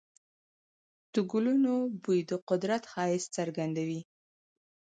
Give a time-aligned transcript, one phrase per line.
[1.13, 4.01] د ګلونو بوی د قدرت ښایست څرګندوي.